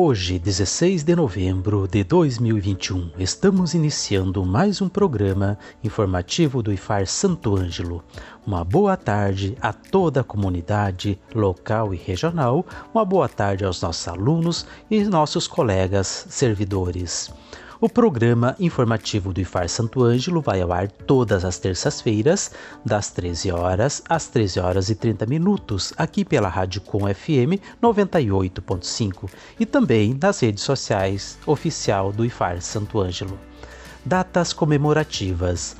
[0.00, 7.56] Hoje, 16 de novembro de 2021, estamos iniciando mais um programa informativo do IFAR Santo
[7.56, 8.04] Ângelo.
[8.46, 14.06] Uma boa tarde a toda a comunidade local e regional, uma boa tarde aos nossos
[14.06, 17.32] alunos e nossos colegas servidores.
[17.80, 22.50] O programa informativo do IFAR Santo Ângelo vai ao ar todas as terças-feiras,
[22.84, 29.30] das 13 horas às 13 horas e 30 minutos, aqui pela Rádio Com FM 98.5
[29.60, 33.38] e também nas redes sociais oficial do IFAR Santo Ângelo.
[34.04, 35.76] Datas comemorativas.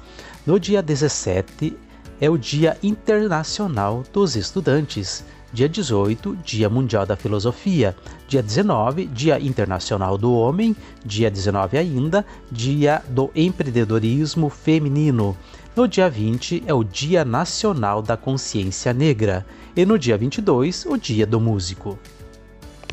[0.47, 1.77] No dia 17
[2.21, 5.25] é o Dia Internacional dos Estudantes.
[5.53, 7.97] Dia 18, Dia Mundial da Filosofia.
[8.27, 10.77] Dia 19, Dia Internacional do Homem.
[11.05, 15.37] Dia 19 ainda, Dia do Empreendedorismo Feminino.
[15.75, 19.47] No dia 20 é o Dia Nacional da Consciência Negra.
[19.75, 21.99] E no dia 22, o Dia do Músico.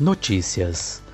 [0.00, 1.05] Notícias.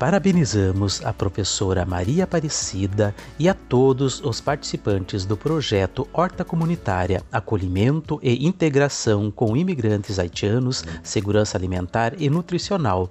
[0.00, 8.18] Parabenizamos a professora Maria Aparecida e a todos os participantes do projeto Horta Comunitária Acolhimento
[8.22, 13.10] e Integração com Imigrantes Haitianos, Segurança Alimentar e Nutricional,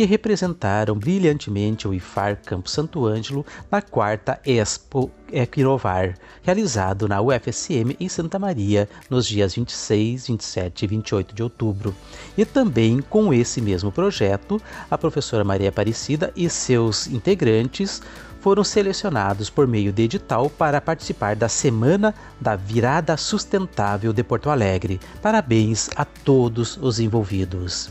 [0.00, 7.94] que representaram brilhantemente o IFAR Campo Santo Ângelo na quarta Expo Equinovar, realizado na UFSM
[8.00, 11.94] em Santa Maria nos dias 26, 27 e 28 de outubro.
[12.34, 14.58] E também com esse mesmo projeto,
[14.90, 18.00] a professora Maria Aparecida e seus integrantes
[18.40, 24.48] foram selecionados por meio de edital para participar da Semana da Virada Sustentável de Porto
[24.48, 24.98] Alegre.
[25.20, 27.90] Parabéns a todos os envolvidos.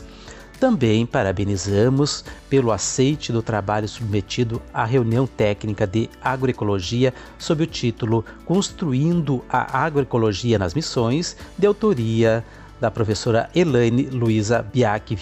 [0.60, 8.22] Também parabenizamos pelo aceite do trabalho submetido à reunião técnica de agroecologia sob o título
[8.44, 12.44] Construindo a Agroecologia nas Missões, de autoria
[12.78, 15.16] da professora Elaine Luiza Biac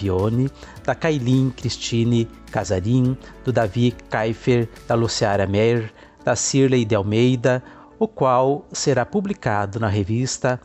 [0.83, 5.93] da Kailin Cristine Casarim, do Davi Kaifer, da Luciara Meyer,
[6.25, 7.63] da Cirlei de Almeida,
[7.97, 10.59] o qual será publicado na revista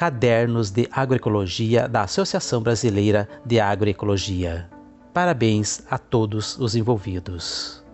[0.00, 4.66] Cadernos de Agroecologia da Associação Brasileira de Agroecologia.
[5.12, 7.84] Parabéns a todos os envolvidos.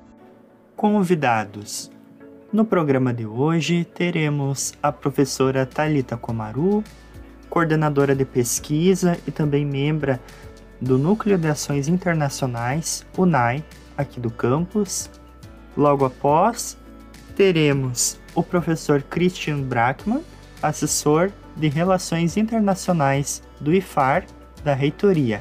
[0.76, 1.90] Convidados.
[2.52, 6.84] No programa de hoje teremos a professora Talita Comaru,
[7.50, 10.20] coordenadora de pesquisa e também membra
[10.80, 13.64] do Núcleo de Ações Internacionais, UNAI,
[13.98, 15.10] aqui do campus.
[15.76, 16.78] Logo após,
[17.34, 20.22] teremos o professor Christian Brackmann,
[20.62, 24.26] assessor de Relações Internacionais do IFAR
[24.62, 25.40] da Reitoria.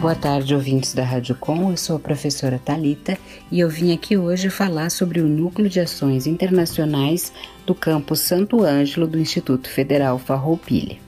[0.00, 1.70] Boa tarde, ouvintes da Rádio Com.
[1.70, 3.18] Eu sou a professora Talita
[3.50, 7.32] e eu vim aqui hoje falar sobre o Núcleo de Ações Internacionais
[7.66, 11.07] do campus Santo Ângelo do Instituto Federal Farroupilha.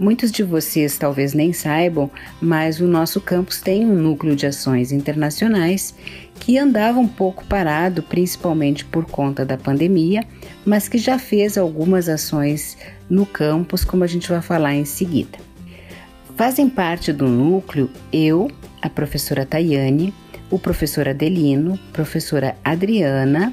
[0.00, 4.92] Muitos de vocês talvez nem saibam, mas o nosso campus tem um núcleo de ações
[4.92, 5.94] internacionais
[6.36, 10.24] que andava um pouco parado, principalmente por conta da pandemia,
[10.64, 12.78] mas que já fez algumas ações
[13.10, 15.38] no campus, como a gente vai falar em seguida.
[16.34, 18.50] Fazem parte do núcleo eu,
[18.80, 20.14] a professora Tayane,
[20.50, 23.52] o professor Adelino, professora Adriana,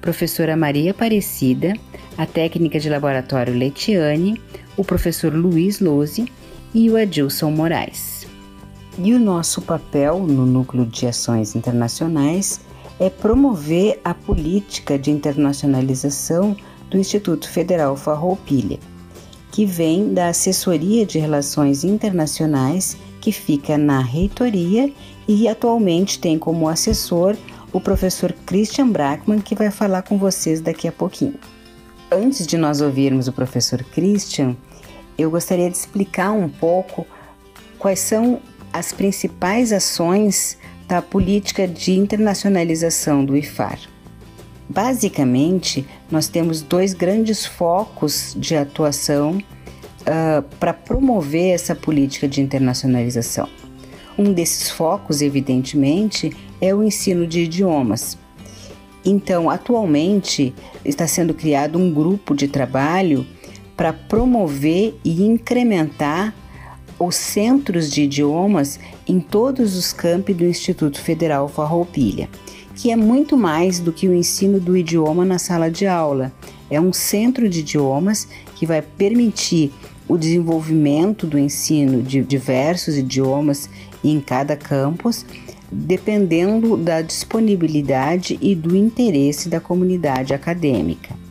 [0.00, 1.74] professora Maria Aparecida,
[2.16, 4.40] a técnica de laboratório Letiane,
[4.78, 6.32] o professor Luiz Lose
[6.72, 8.26] e o Adilson Moraes.
[8.96, 12.60] E o nosso papel no Núcleo de Ações Internacionais
[12.98, 16.56] é promover a política de internacionalização
[16.90, 18.78] do Instituto Federal Farroupilha,
[19.52, 24.92] que vem da Assessoria de Relações Internacionais, que fica na reitoria
[25.26, 27.36] e atualmente tem como assessor
[27.72, 31.34] o professor Christian Brackmann, que vai falar com vocês daqui a pouquinho.
[32.10, 34.56] Antes de nós ouvirmos o professor Christian,
[35.18, 37.04] eu gostaria de explicar um pouco
[37.78, 38.40] quais são
[38.72, 40.56] as principais ações
[40.86, 43.78] da política de internacionalização do IFAR.
[44.68, 53.48] Basicamente, nós temos dois grandes focos de atuação uh, para promover essa política de internacionalização.
[54.16, 58.18] Um desses focos, evidentemente, é o ensino de idiomas.
[59.04, 60.54] Então, atualmente
[60.84, 63.26] está sendo criado um grupo de trabalho
[63.78, 66.34] para promover e incrementar
[66.98, 72.28] os centros de idiomas em todos os campi do Instituto Federal Farroupilha,
[72.74, 76.32] que é muito mais do que o ensino do idioma na sala de aula.
[76.68, 78.26] É um centro de idiomas
[78.56, 79.72] que vai permitir
[80.08, 83.70] o desenvolvimento do ensino de diversos idiomas
[84.02, 85.24] em cada campus,
[85.70, 91.27] dependendo da disponibilidade e do interesse da comunidade acadêmica.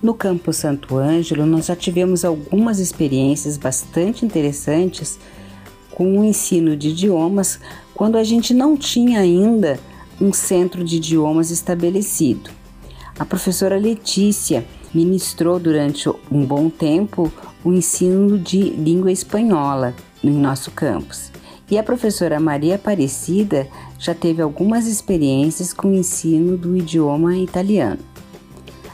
[0.00, 5.18] No Campo Santo Ângelo, nós já tivemos algumas experiências bastante interessantes
[5.90, 7.58] com o ensino de idiomas
[7.94, 9.80] quando a gente não tinha ainda
[10.20, 12.48] um centro de idiomas estabelecido.
[13.18, 14.64] A professora Letícia
[14.94, 17.32] ministrou durante um bom tempo
[17.64, 21.32] o ensino de língua espanhola em nosso campus.
[21.68, 23.66] E a professora Maria Aparecida
[23.98, 28.07] já teve algumas experiências com o ensino do idioma italiano.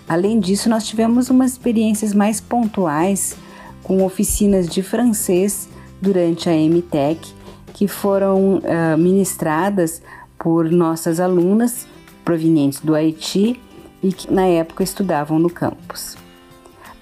[0.08, 3.36] Além disso, nós tivemos umas experiências mais pontuais
[3.82, 5.68] com oficinas de francês
[6.00, 7.32] durante a MTEC,
[7.72, 10.02] que foram uh, ministradas
[10.38, 11.86] por nossas alunas
[12.24, 13.60] provenientes do Haiti
[14.02, 16.16] e que na época estudavam no campus.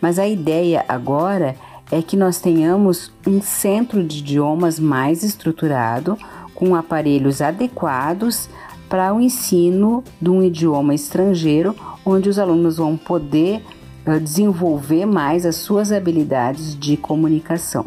[0.01, 1.57] Mas a ideia agora
[1.91, 6.17] é que nós tenhamos um centro de idiomas mais estruturado,
[6.55, 8.49] com aparelhos adequados
[8.93, 11.75] para o ensino de um idioma estrangeiro,
[12.05, 13.65] onde os alunos vão poder
[14.07, 17.87] uh, desenvolver mais as suas habilidades de comunicação.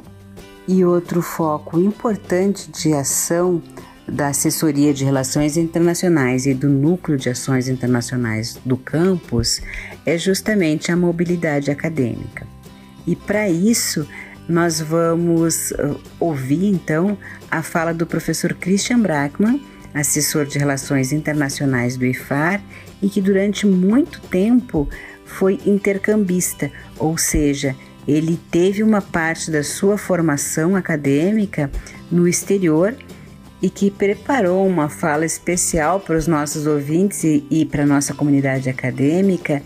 [0.67, 3.61] E outro foco importante de ação
[4.07, 9.61] da Assessoria de Relações Internacionais e do Núcleo de Ações Internacionais do campus
[10.07, 12.47] é justamente a mobilidade acadêmica.
[13.05, 14.07] E para isso,
[14.49, 17.15] nós vamos uh, ouvir então
[17.51, 19.61] a fala do professor Christian Brackmann,
[19.95, 22.61] assessor de Relações Internacionais do IFAR
[23.01, 24.87] e que durante muito tempo
[25.25, 26.69] foi intercambista,
[26.99, 27.75] ou seja,
[28.07, 31.71] ele teve uma parte da sua formação acadêmica
[32.11, 32.95] no exterior
[33.61, 38.13] e que preparou uma fala especial para os nossos ouvintes e, e para a nossa
[38.13, 39.63] comunidade acadêmica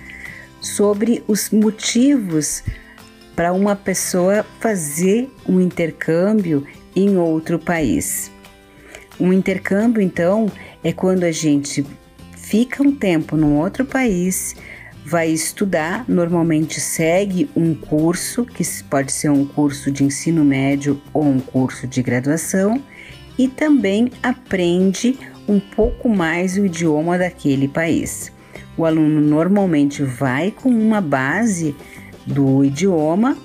[0.62, 2.64] sobre os motivos
[3.36, 6.66] para uma pessoa fazer um intercâmbio
[6.96, 8.32] em outro país.
[9.20, 10.52] Um intercâmbio, então,
[10.84, 11.86] é quando a gente
[12.38, 14.56] fica um tempo num outro país,
[15.06, 21.24] vai estudar, normalmente segue um curso, que pode ser um curso de ensino médio ou
[21.24, 22.82] um curso de graduação,
[23.38, 25.18] e também aprende
[25.48, 28.32] um pouco mais o idioma daquele país.
[28.78, 31.76] O aluno normalmente vai com uma base
[32.26, 33.38] do idioma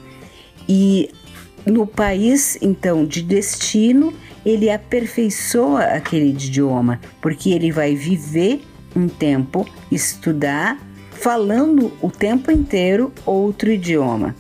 [0.68, 1.10] e
[1.66, 4.12] no país então de destino
[4.44, 8.62] ele aperfeiçoa aquele idioma, porque ele vai viver
[8.94, 10.78] um tempo, estudar,
[11.10, 14.34] falando o tempo inteiro outro idioma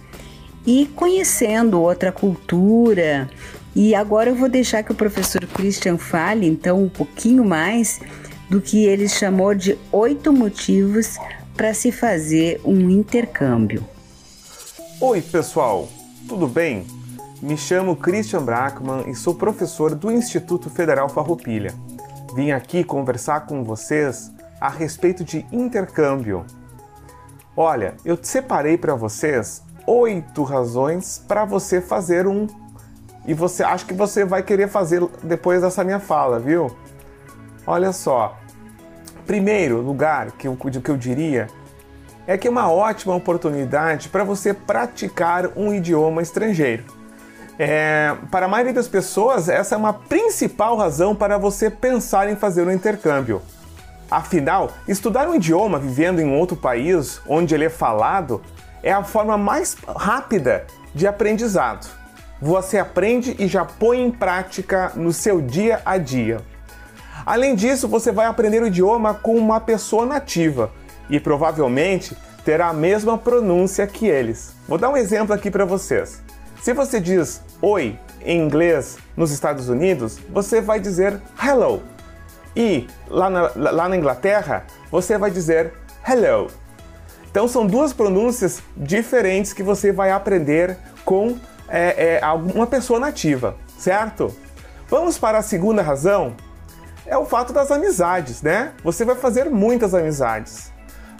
[0.66, 3.28] e conhecendo outra cultura.
[3.74, 8.00] E agora eu vou deixar que o professor Christian fale então um pouquinho mais
[8.48, 11.16] do que ele chamou de oito motivos
[11.56, 13.84] para se fazer um intercâmbio.
[15.00, 15.88] Oi, pessoal,
[16.28, 16.86] tudo bem?
[17.44, 21.74] Me chamo Christian Brackman e sou professor do Instituto Federal Farroupilha.
[22.34, 26.46] Vim aqui conversar com vocês a respeito de intercâmbio.
[27.54, 32.46] Olha, eu separei para vocês oito razões para você fazer um
[33.26, 36.74] e você acha que você vai querer fazer depois dessa minha fala, viu?
[37.66, 38.38] Olha só.
[39.26, 41.48] Primeiro lugar que eu, que eu diria
[42.26, 47.03] é que é uma ótima oportunidade para você praticar um idioma estrangeiro.
[47.58, 52.36] É, para a maioria das pessoas, essa é uma principal razão para você pensar em
[52.36, 53.40] fazer um intercâmbio.
[54.10, 58.42] Afinal, estudar um idioma vivendo em outro país onde ele é falado
[58.82, 61.88] é a forma mais rápida de aprendizado.
[62.40, 66.40] Você aprende e já põe em prática no seu dia a dia.
[67.24, 70.70] Além disso, você vai aprender o idioma com uma pessoa nativa
[71.08, 74.54] e provavelmente terá a mesma pronúncia que eles.
[74.68, 76.22] Vou dar um exemplo aqui para vocês.
[76.64, 81.82] Se você diz oi em inglês nos Estados Unidos, você vai dizer hello.
[82.56, 85.74] E lá na, lá na Inglaterra, você vai dizer
[86.08, 86.50] hello.
[87.30, 93.56] Então são duas pronúncias diferentes que você vai aprender com é, é, uma pessoa nativa,
[93.76, 94.34] certo?
[94.88, 96.34] Vamos para a segunda razão?
[97.04, 98.72] É o fato das amizades, né?
[98.82, 100.72] Você vai fazer muitas amizades.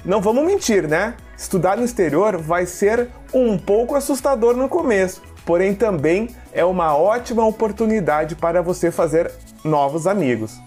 [0.03, 1.13] Não vamos mentir, né?
[1.37, 7.45] Estudar no exterior vai ser um pouco assustador no começo, porém também é uma ótima
[7.45, 9.31] oportunidade para você fazer
[9.65, 10.59] novos amigos.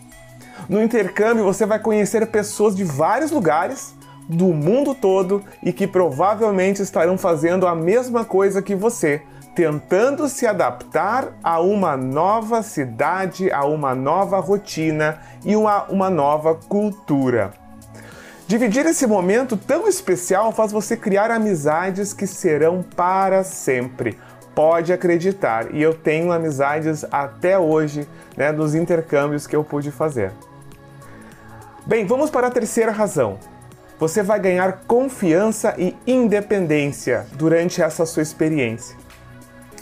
[0.68, 3.94] No intercâmbio você vai conhecer pessoas de vários lugares
[4.28, 9.22] do mundo todo e que provavelmente estarão fazendo a mesma coisa que você,
[9.56, 16.56] tentando se adaptar a uma nova cidade, a uma nova rotina e uma, uma nova
[16.56, 17.54] cultura.
[18.48, 24.18] Dividir esse momento tão especial faz você criar amizades que serão para sempre.
[24.58, 30.32] Pode acreditar, e eu tenho amizades até hoje né, dos intercâmbios que eu pude fazer.
[31.86, 33.38] Bem, vamos para a terceira razão.
[34.00, 38.98] Você vai ganhar confiança e independência durante essa sua experiência.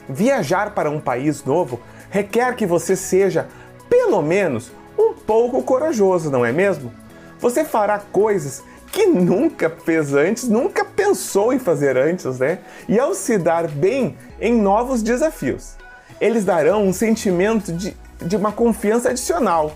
[0.09, 1.79] Viajar para um país novo
[2.09, 3.47] requer que você seja,
[3.89, 6.91] pelo menos, um pouco corajoso, não é mesmo?
[7.39, 12.59] Você fará coisas que nunca fez antes, nunca pensou em fazer antes, né?
[12.89, 15.75] E ao se dar bem em novos desafios,
[16.19, 19.73] eles darão um sentimento de, de uma confiança adicional.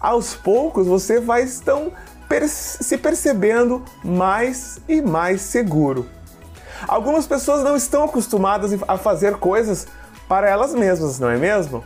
[0.00, 1.92] Aos poucos você vai estão
[2.28, 6.06] per se percebendo mais e mais seguro.
[6.88, 9.86] Algumas pessoas não estão acostumadas a fazer coisas
[10.26, 11.84] para elas mesmas, não é mesmo?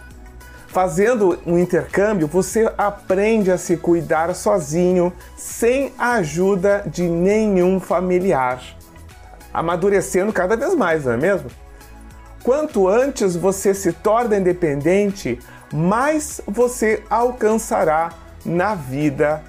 [0.69, 8.76] Fazendo um intercâmbio, você aprende a se cuidar sozinho, sem a ajuda de nenhum familiar.
[9.57, 11.51] Amadurecendo cada vez mais, não é mesmo?
[12.43, 15.39] Quanto antes você se torna independente,
[15.73, 18.11] mais você alcançará
[18.45, 19.43] na vida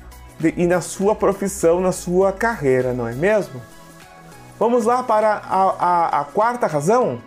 [0.55, 3.61] e na sua profissão, na sua carreira, não é mesmo?
[4.57, 7.21] Vamos lá para a, a, a quarta razão,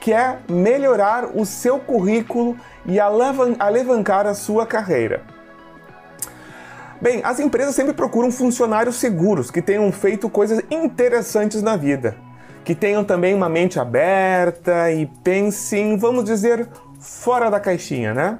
[0.00, 5.22] que é melhorar o seu currículo e alavancar a sua carreira.
[7.00, 12.16] Bem, as empresas sempre procuram funcionários seguros que tenham feito coisas interessantes na vida,
[12.64, 16.66] que tenham também uma mente aberta e pensem, vamos dizer,
[16.98, 18.38] fora da caixinha, né?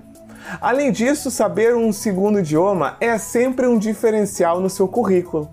[0.60, 5.48] Além disso, saber um segundo idioma é sempre um diferencial no seu currículo.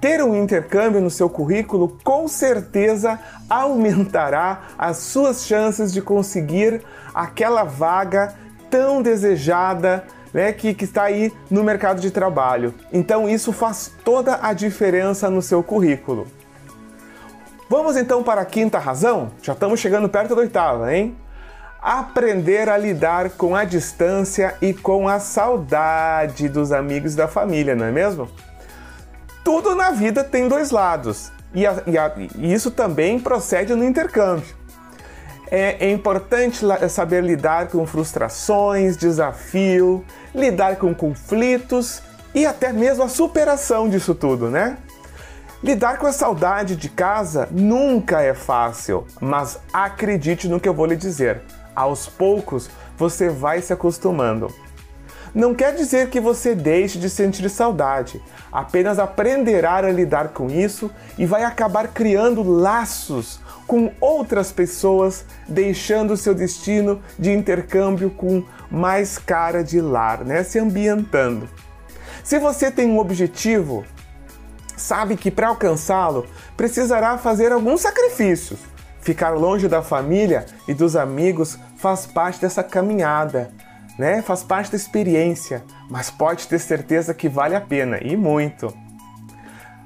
[0.00, 3.18] Ter um intercâmbio no seu currículo com certeza
[3.50, 8.34] aumentará as suas chances de conseguir aquela vaga
[8.70, 12.74] tão desejada né, que, que está aí no mercado de trabalho.
[12.92, 16.26] Então, isso faz toda a diferença no seu currículo.
[17.68, 19.30] Vamos então para a quinta razão?
[19.42, 21.16] Já estamos chegando perto da oitava, hein?
[21.80, 27.86] Aprender a lidar com a distância e com a saudade dos amigos da família, não
[27.86, 28.28] é mesmo?
[29.48, 31.32] tudo na vida tem dois lados.
[31.54, 34.46] E, a, e, a, e isso também procede no intercâmbio.
[35.50, 42.02] É, é, importante saber lidar com frustrações, desafio, lidar com conflitos
[42.34, 44.76] e até mesmo a superação disso tudo, né?
[45.60, 50.86] Lidar com a saudade de casa nunca é fácil, mas acredite no que eu vou
[50.86, 51.42] lhe dizer.
[51.74, 54.54] Aos poucos você vai se acostumando.
[55.34, 58.22] Não quer dizer que você deixe de sentir saudade,
[58.52, 66.16] apenas aprenderá a lidar com isso e vai acabar criando laços com outras pessoas, deixando
[66.16, 70.44] seu destino de intercâmbio com mais cara de lar, né?
[70.44, 71.48] Se ambientando.
[72.22, 73.84] Se você tem um objetivo,
[74.78, 78.60] sabe que para alcançá-lo precisará fazer alguns sacrifícios.
[79.00, 83.50] Ficar longe da família e dos amigos faz parte dessa caminhada
[83.98, 84.22] né?
[84.22, 88.72] Faz parte da experiência, mas pode ter certeza que vale a pena e muito.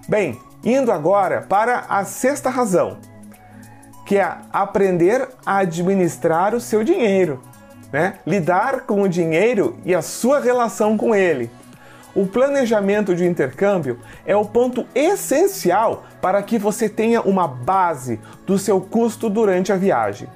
[0.06, 2.99] Bem, indo agora para a sexta razão,
[4.04, 7.40] que é aprender a administrar o seu dinheiro,
[7.90, 8.18] né?
[8.26, 11.50] Lidar com o dinheiro e a sua relação com ele.
[12.14, 18.59] O planejamento de intercâmbio é o ponto essencial para que você tenha uma base do
[18.59, 20.28] seu custo durante a viagem.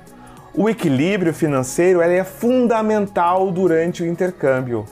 [0.54, 4.86] O equilíbrio financeiro é fundamental durante o intercâmbio.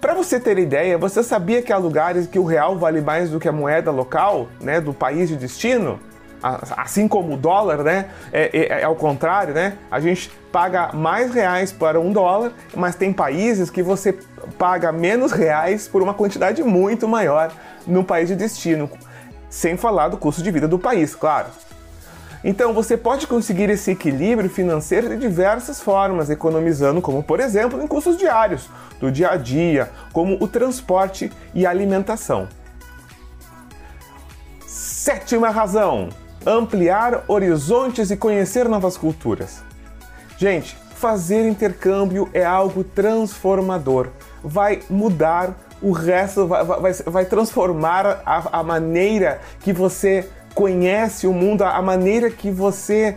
[0.00, 3.40] Para você ter ideia, você sabia que há lugares que o real vale mais do
[3.40, 5.98] que a moeda local, né, do país de destino?
[6.42, 8.06] Assim como o dólar, né?
[8.32, 9.74] É, é, é ao contrário, né?
[9.90, 14.18] A gente paga mais reais para um dólar, mas tem países que você
[14.58, 17.52] paga menos reais por uma quantidade muito maior
[17.86, 18.90] no país de destino.
[19.48, 21.48] Sem falar do custo de vida do país, claro.
[22.42, 27.86] Então você pode conseguir esse equilíbrio financeiro de diversas formas, economizando, como por exemplo, em
[27.86, 32.48] custos diários, do dia a dia, como o transporte e alimentação.
[34.66, 36.08] Sétima razão:
[36.46, 39.62] ampliar horizontes e conhecer novas culturas.
[40.36, 44.08] Gente, fazer intercâmbio é algo transformador.
[44.42, 51.32] Vai mudar o resto, vai, vai, vai transformar a, a maneira que você conhece o
[51.32, 53.16] mundo, a maneira que você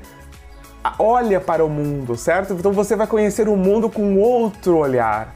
[0.99, 2.53] olha para o mundo, certo?
[2.53, 5.33] Então você vai conhecer o mundo com outro olhar.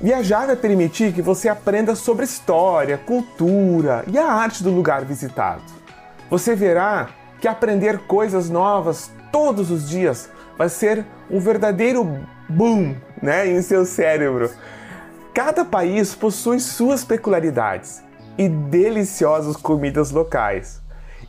[0.00, 5.77] Viajar vai permitir que você aprenda sobre história, cultura e a arte do lugar visitado.
[6.30, 12.04] Você verá que aprender coisas novas todos os dias vai ser um verdadeiro
[12.48, 14.50] boom né, em seu cérebro.
[15.32, 18.02] Cada país possui suas peculiaridades
[18.36, 20.82] e deliciosas comidas locais.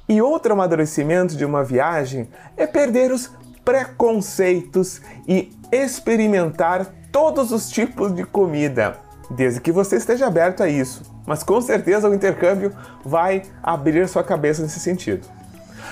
[0.08, 2.28] E outro amadurecimento de uma viagem
[2.58, 3.32] é perder os
[3.64, 8.98] preconceitos e experimentar todos os tipos de comida,
[9.30, 11.04] desde que você esteja aberto a isso.
[11.30, 12.74] Mas com certeza o intercâmbio
[13.06, 15.28] vai abrir sua cabeça nesse sentido.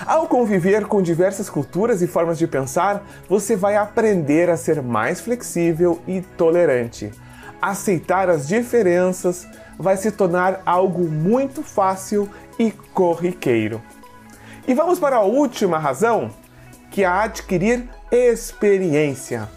[0.04, 5.20] Ao conviver com diversas culturas e formas de pensar, você vai aprender a ser mais
[5.20, 7.12] flexível e tolerante.
[7.62, 9.46] Aceitar as diferenças
[9.78, 12.28] vai se tornar algo muito fácil
[12.58, 13.80] e corriqueiro.
[14.66, 16.32] E vamos para a última razão,
[16.90, 19.48] que é adquirir experiência.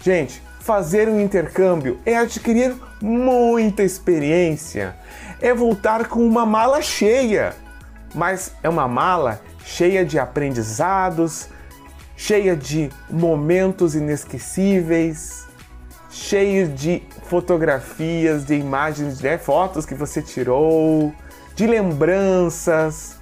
[0.00, 4.96] Gente, fazer um intercâmbio é adquirir muita experiência,
[5.40, 7.54] é voltar com uma mala cheia,
[8.14, 11.48] mas é uma mala cheia de aprendizados,
[12.16, 15.46] cheia de momentos inesquecíveis,
[16.08, 21.12] cheia de fotografias, de imagens, de né, fotos que você tirou,
[21.54, 23.16] de lembranças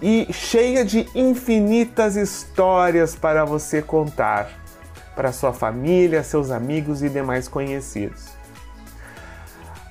[0.00, 4.50] e cheia de infinitas histórias para você contar
[5.14, 8.41] para sua família, seus amigos e demais conhecidos.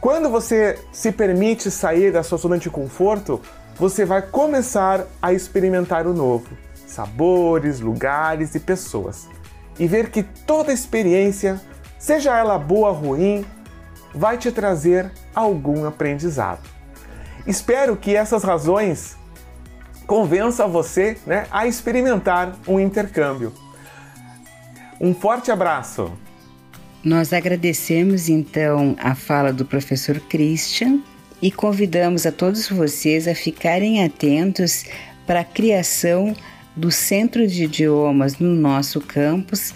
[0.02, 3.40] Quando você se permite sair da sua zona de conforto,
[3.76, 9.30] você vai começar a experimentar o novo, sabores, lugares e pessoas,
[9.78, 11.62] e ver que toda experiência,
[12.00, 13.46] seja ela boa ou ruim,
[14.12, 16.68] vai te trazer algum aprendizado.
[17.46, 19.16] Espero que essas razões
[20.08, 23.54] convençam você né, a experimentar um intercâmbio.
[25.00, 26.12] Um forte abraço!
[27.04, 31.00] Nós agradecemos então a fala do professor Christian
[31.42, 34.86] e convidamos a todos vocês a ficarem atentos
[35.26, 36.36] para a criação
[36.76, 39.74] do Centro de Idiomas no nosso campus,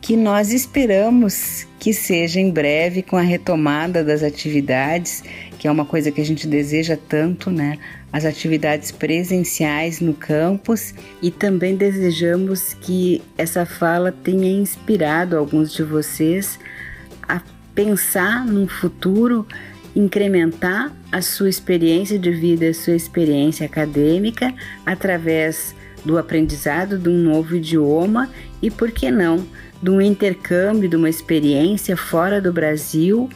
[0.00, 5.24] que nós esperamos que seja em breve com a retomada das atividades,
[5.58, 7.78] que é uma coisa que a gente deseja tanto, né?
[8.12, 10.92] As atividades presenciais no campus
[11.22, 16.58] e também desejamos que essa fala tenha inspirado alguns de vocês
[17.28, 17.40] a
[17.74, 19.46] pensar num futuro
[19.94, 24.52] incrementar a sua experiência de vida, a sua experiência acadêmica
[24.84, 28.30] através do aprendizado de um novo idioma
[28.62, 29.46] e, por que não,
[29.82, 33.28] de um intercâmbio, de uma experiência fora do Brasil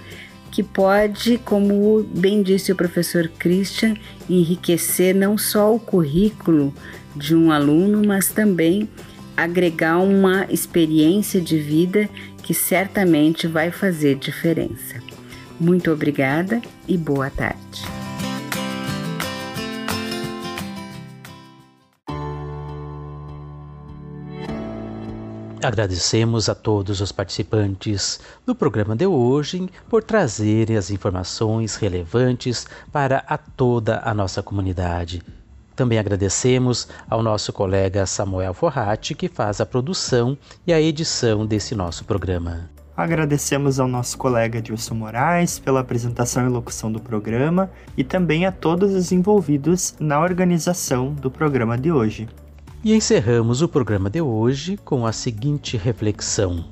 [0.54, 3.96] que pode, como bem disse o professor Christian,
[4.30, 6.72] enriquecer não só o currículo
[7.16, 8.88] de um aluno, mas também
[9.36, 12.08] agregar uma experiência de vida
[12.40, 15.02] que certamente vai fazer diferença.
[15.58, 18.03] Muito obrigada e boa tarde.
[25.64, 33.24] Agradecemos a todos os participantes do programa de hoje por trazerem as informações relevantes para
[33.26, 35.22] a toda a nossa comunidade.
[35.74, 41.74] Também agradecemos ao nosso colega Samuel Forratti, que faz a produção e a edição desse
[41.74, 42.68] nosso programa.
[42.94, 48.52] Agradecemos ao nosso colega Dilson Moraes pela apresentação e locução do programa e também a
[48.52, 52.28] todos os envolvidos na organização do programa de hoje.
[52.84, 56.66] E encerramos o programa de hoje com a seguinte reflexão: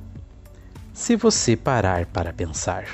[0.92, 2.84] Se você parar para pensar.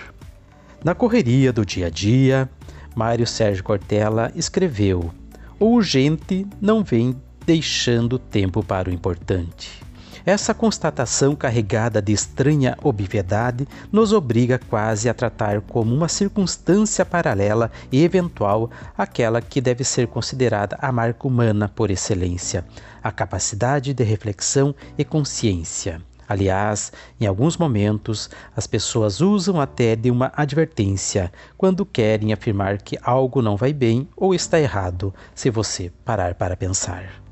[0.85, 2.49] Na correria do dia a dia,
[2.95, 5.11] Mário Sérgio Cortella escreveu:
[5.59, 9.83] O urgente não vem deixando tempo para o importante.
[10.29, 17.71] Essa constatação carregada de estranha obviedade nos obriga quase a tratar como uma circunstância paralela
[17.91, 22.63] e eventual aquela que deve ser considerada a marca humana por excelência,
[23.03, 26.03] a capacidade de reflexão e consciência.
[26.29, 32.99] Aliás, em alguns momentos, as pessoas usam até de uma advertência quando querem afirmar que
[33.03, 37.23] algo não vai bem ou está errado, se você parar para pensar.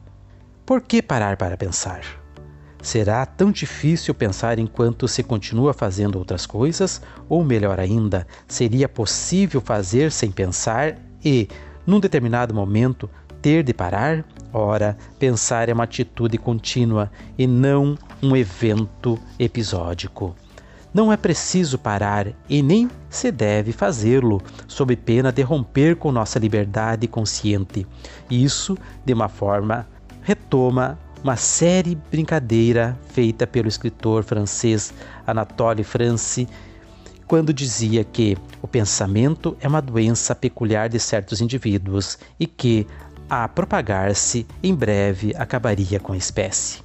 [0.65, 2.25] Por que parar para pensar?
[2.87, 7.03] Será tão difícil pensar enquanto se continua fazendo outras coisas?
[7.29, 11.49] Ou melhor ainda, seria possível fazer sem pensar e,
[11.85, 13.11] num determinado momento,
[13.43, 14.25] ter de parar?
[14.53, 20.37] Ora, pensar é uma atitude contínua e não um evento episódico.
[20.95, 26.39] Não é preciso parar e nem se deve fazê-lo, sob pena de romper com nossa
[26.39, 27.85] liberdade consciente.
[28.31, 29.89] Isso, de uma forma,
[30.23, 34.93] retoma uma série brincadeira feita pelo escritor francês
[35.27, 36.47] Anatole France
[37.27, 42.87] quando dizia que o pensamento é uma doença peculiar de certos indivíduos e que,
[43.29, 46.81] a propagar-se, em breve acabaria com a espécie.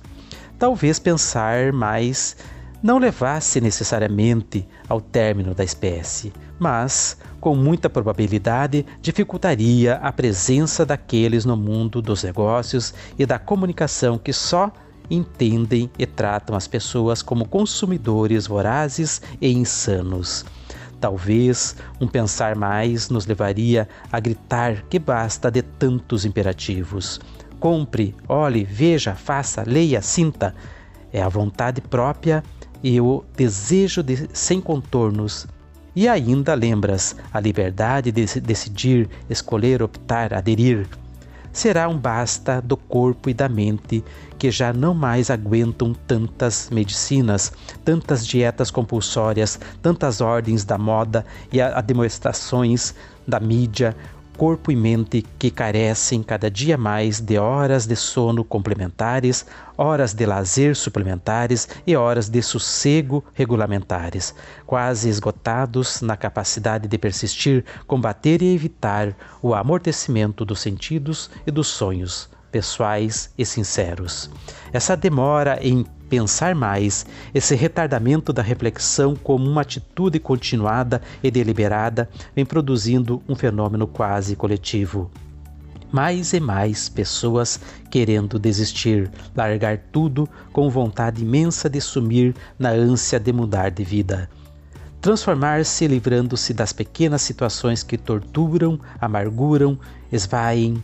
[0.57, 2.35] Talvez pensar mais
[2.81, 11.45] não levasse necessariamente ao término da espécie, mas, com muita probabilidade, dificultaria a presença daqueles
[11.45, 14.71] no mundo dos negócios e da comunicação que só
[15.09, 20.45] entendem e tratam as pessoas como consumidores vorazes e insanos.
[20.99, 27.19] Talvez um pensar mais nos levaria a gritar que basta de tantos imperativos.
[27.59, 30.55] Compre, olhe, veja, faça, leia, sinta.
[31.11, 32.43] É a vontade própria
[32.83, 35.47] e o desejo de sem contornos.
[35.95, 40.87] E ainda lembras a liberdade de decidir, escolher, optar, aderir.
[41.51, 44.01] Será um basta do corpo e da mente
[44.39, 47.51] que já não mais aguentam tantas medicinas,
[47.83, 52.95] tantas dietas compulsórias, tantas ordens da moda e demonstrações
[53.27, 53.95] da mídia,
[54.41, 59.45] corpo e mente que carecem cada dia mais de horas de sono complementares,
[59.77, 64.33] horas de lazer suplementares e horas de sossego regulamentares,
[64.65, 71.67] quase esgotados na capacidade de persistir, combater e evitar o amortecimento dos sentidos e dos
[71.67, 74.27] sonhos pessoais e sinceros.
[74.73, 82.09] Essa demora em pensar mais, esse retardamento da reflexão como uma atitude continuada e deliberada
[82.35, 85.09] vem produzindo um fenômeno quase coletivo.
[85.89, 93.17] Mais e mais pessoas querendo desistir, largar tudo com vontade imensa de sumir na ânsia
[93.17, 94.29] de mudar de vida
[95.01, 99.75] transformar-se livrando-se das pequenas situações que torturam, amarguram,
[100.11, 100.81] esvaem,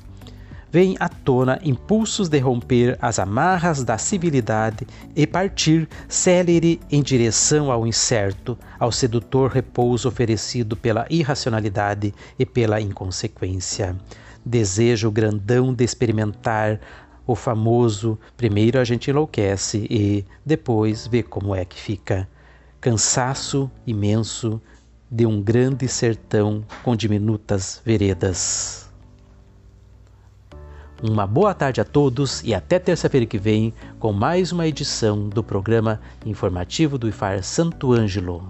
[0.71, 7.71] vem à tona impulsos de romper as amarras da civilidade e partir célere em direção
[7.71, 13.95] ao incerto, ao sedutor repouso oferecido pela irracionalidade e pela inconsequência.
[14.45, 16.79] Desejo grandão de experimentar
[17.25, 22.27] o famoso primeiro a gente enlouquece e depois vê como é que fica.
[22.79, 24.61] Cansaço imenso
[25.11, 28.86] de um grande sertão com diminutas veredas.
[31.01, 35.43] Uma boa tarde a todos e até terça-feira que vem com mais uma edição do
[35.43, 38.43] programa informativo do IFAR Santo Ângelo.